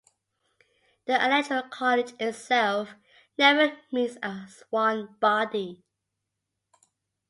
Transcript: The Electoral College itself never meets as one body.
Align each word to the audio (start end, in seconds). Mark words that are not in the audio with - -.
The 1.05 1.23
Electoral 1.23 1.69
College 1.69 2.15
itself 2.19 2.95
never 3.37 3.77
meets 3.91 4.17
as 4.23 4.63
one 4.71 5.15
body. 5.19 5.83